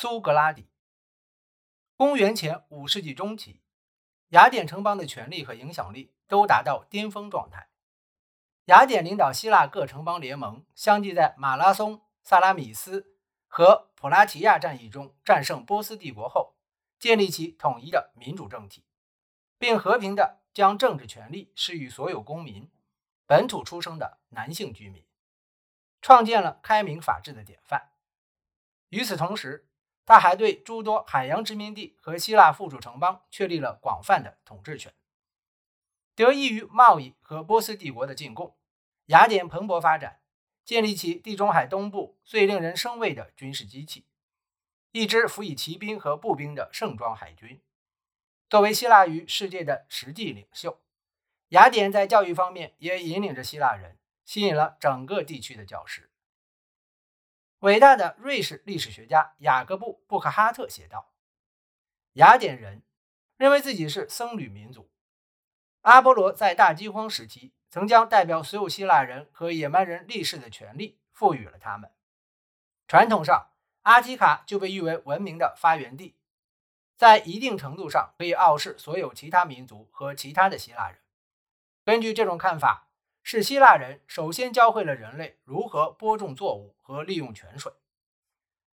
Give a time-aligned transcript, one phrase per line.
[0.00, 0.68] 苏格拉底。
[1.96, 3.60] 公元前五世纪中期，
[4.28, 7.68] 雅典城邦的权力和影响力都达到巅峰状态。
[8.66, 16.54] 雅典领导希腊各城邦联盟，相继在马拉松、萨拉米斯和普拉提亚战役中战胜波斯帝国后，
[17.00, 18.84] 建立起统一的民主政体，
[19.58, 22.70] 并和平地将政治权力施予所有公民，
[23.26, 25.04] 本土出生的男性居民，
[26.00, 27.90] 创建了开明法治的典范。
[28.90, 29.67] 与此同时，
[30.08, 34.94] 他还对诸多海洋殖民地和希腊附属城邦确立了广泛的统治权。
[36.14, 38.56] 得益于贸易和波斯帝国的进贡，
[39.08, 40.22] 雅典蓬勃发展，
[40.64, 44.06] 建立起地中海东部最令人生畏的军事机器——
[44.92, 47.60] 一支辅以骑兵和步兵的盛装海军。
[48.48, 50.80] 作为希腊与世界的实际领袖，
[51.48, 56.10] 雅典在教育方面也引领着希腊人，吸引了整个地区的教师。
[57.60, 61.12] 伟大的瑞士历史学家雅各布·布克哈特写道
[62.14, 62.82] ：“雅典人
[63.36, 64.88] 认为自己是僧侣民族。
[65.80, 71.90] 阿波罗在大饥荒时期曾将代表所有希腊人和野蛮人立誓的权利赋予了他们。
[72.86, 73.50] 传统上，
[73.82, 76.16] 阿提卡就被誉为文明的发源地，
[76.96, 81.00] 在一定程度上可以傲视所有其他民族和其他的希腊人。
[81.84, 82.84] 根据这种看法。”
[83.30, 87.70] 是希腊人首先教会了人类如何播种作物和利用泉水。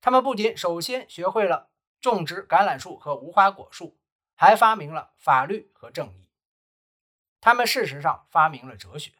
[0.00, 3.98] 他们不仅首先学会了种植橄榄树和无花果树，
[4.36, 6.28] 还发明了法律和正义。
[7.40, 9.10] 他们事实上发明了哲学。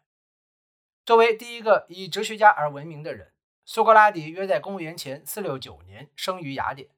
[1.04, 6.91] 作为第一个以哲学家而闻名的人，苏格拉底约在公元前469年生于雅典。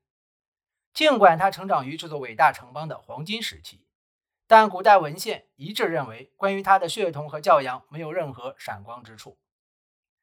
[0.93, 3.88] 尽管他成长于这座伟大城邦的黄金时期。
[4.49, 9.39] 但古代文献一致认为，关于他的血统和教养没有任何闪光之处。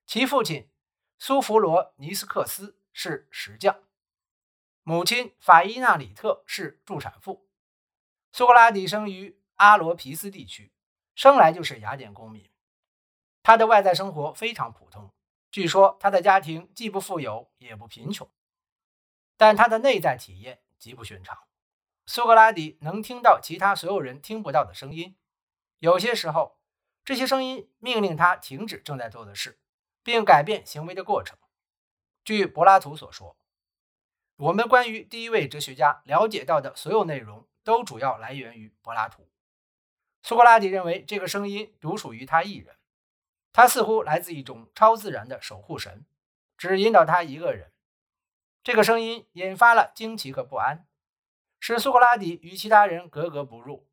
[0.07, 0.71] 其父亲
[1.19, 3.83] 苏弗罗尼斯克斯是石匠，
[4.81, 7.47] 母亲法伊纳里特是助产妇。
[8.31, 10.73] 苏格拉底生于阿罗皮斯地区，
[11.13, 12.49] 生来就是雅典公民。
[13.43, 15.13] 他的外在生活非常普通，
[15.51, 18.27] 据说他的家庭既不富有也不贫穷，
[19.37, 21.37] 但他的内在体验极不寻常。
[22.05, 25.17] 苏格拉底能听到其他所有人听不到的声音，
[25.79, 26.59] 有些时候，
[27.03, 29.59] 这些声音命令他停止正在做的事，
[30.03, 31.37] 并改变行为的过程。
[32.23, 33.37] 据柏拉图所说，
[34.37, 39.27] 我们关于第一位哲学家了解到的所有内容，都主要来源于柏拉图。
[40.21, 42.75] 苏格拉底认为这个声音独属于他一人，
[43.51, 46.05] 他似乎来自一种超自然的守护神，
[46.57, 47.71] 只引导他一个人。
[48.63, 50.87] 这个声音引发了惊奇和不安。
[51.67, 53.87] 使苏格拉底与其他人格格不入。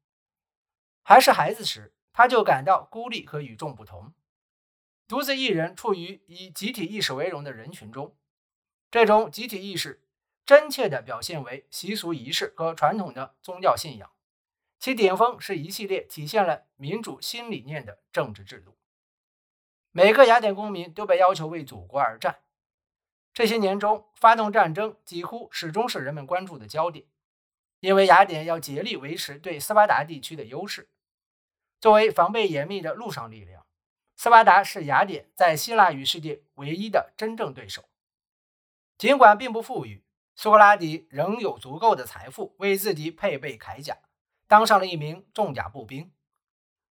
[1.02, 4.12] 还是孩子时，他就感到孤立和与众不同，
[5.08, 8.14] 独自一人处于以集体意识为荣的人群中。
[8.90, 10.04] 这种集体意识
[10.44, 14.12] 真切地表现为习俗仪式和传统的宗教信仰，
[14.78, 18.76] 其顶峰是一系列体现了民主新理念的政治制度。
[19.92, 22.42] 每个雅典公民都被要求为祖国而战。
[23.32, 27.06] 这些年中，发动战争几乎始终是人们关注的焦点。
[27.82, 30.88] 因为雅典要竭力维持对斯巴达地区的优势，
[31.80, 33.66] 作为防备严密的陆上力量，
[34.14, 37.88] 斯巴达是雅典在希腊与世界唯一的真正对手。
[38.96, 40.04] 尽管并不富裕，
[40.36, 43.98] 苏格拉底仍有足够的财富为自己配备铠甲，
[44.46, 46.12] 当上了一名重甲步兵。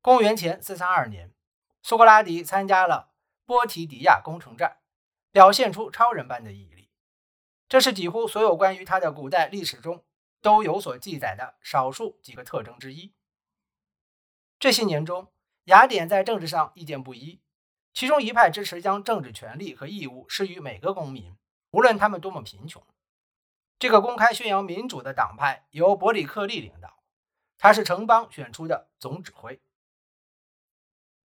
[0.01, 1.31] 公元前432年，
[1.83, 3.11] 苏格拉底参加了
[3.45, 4.79] 波提迪亚攻城战，
[5.31, 6.89] 表现出超人般的毅力。
[7.67, 10.03] 这是几乎所有关于他的古代历史中。
[10.41, 13.13] 都有所记载的少数几个特征之一。
[14.59, 15.31] 这些年中，
[15.65, 17.41] 雅典在政治上意见不一，
[17.93, 21.37] 其中一派支持将政治权利和义务施于每个公民，
[21.71, 22.85] 无论他们多么贫穷。
[23.77, 27.01] 这个公开宣扬民主的党派由伯里克利领导，
[27.57, 29.61] 他是城邦选出的总指挥。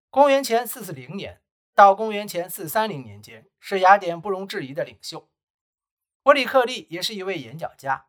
[0.09, 1.43] 公元前440年
[1.75, 5.29] 到公元前430年间，是雅典不容置疑的领袖。
[6.23, 8.07] 伯里克利也是一位演讲家。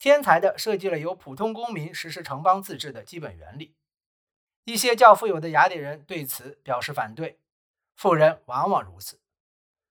[0.00, 3.76] 天才的设计了由普通公民实施城邦自治的基本原理。
[4.64, 7.38] 一些较富有的雅典人对此表示反对，
[7.94, 9.20] 富人往往如此。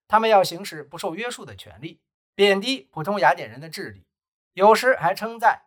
[0.07, 2.01] 他们要行使不受约束的权利，
[2.33, 4.07] 贬低普通雅典人的智力，
[4.53, 5.61] 有时还称赞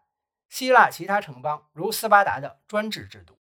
[0.49, 3.39] 希腊其他城邦，如斯巴达的专制制度。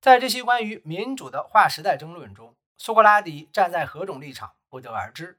[0.00, 5.38] 在这些关于民主的划时代争论中，苏格拉底站在何种立场不得而知。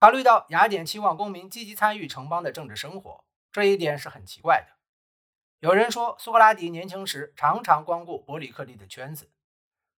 [0.00, 3.24] 考虑到雅典期望公民积极参与城邦的政治生活。
[3.52, 4.76] 这一点是很奇怪的。
[5.60, 9.30] 有人说，苏格拉底年轻时常常光顾伯里克利的圈子，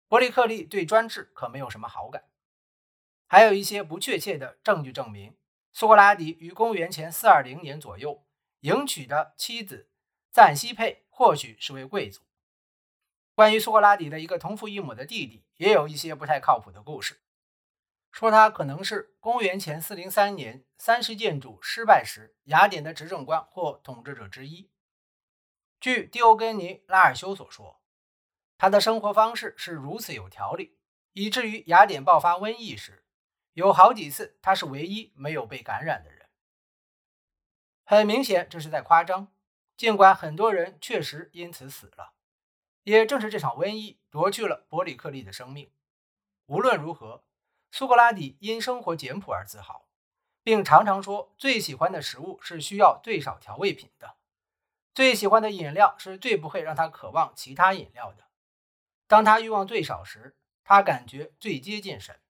[0.09, 2.25] 伯里克利对专制可没有什么好感。
[3.29, 5.37] 还有一些不确切的证据证明，
[5.73, 8.27] 苏格拉底于公元前420年左右
[8.61, 9.89] 迎娶的妻子
[10.31, 12.23] 赞西佩或许是位贵族。
[13.35, 17.22] 关于苏格拉底的一个同父异母的弟弟，也有一些不太靠谱的故事，
[18.13, 24.71] 说他可能是公元前403年三世建主失败时雅典的执政官或统治者之一。
[25.81, 27.83] 据狄欧根尼·拉尔修所说，
[28.59, 30.79] 他的生活方式是如此有条理，
[31.13, 33.05] 以至于雅典爆发瘟疫时，
[33.55, 36.29] 有好几次他是唯一没有被感染的人。
[37.85, 39.33] 很明显，这是在夸张，
[39.77, 42.13] 尽管很多人确实因此死了。
[42.85, 45.73] 也正是这场瘟疫夺去了伯里克利的生命。
[46.47, 47.25] 无论如何，
[47.75, 49.87] 苏格拉底因生活简朴而自豪，
[50.43, 54.17] 并常常说最喜欢的食物是需要最少调味品的，
[54.95, 58.25] 最喜欢的饮料是最不会让他渴望其他饮料的。
[59.07, 62.21] 当他欲望最少时，他感觉最接近神。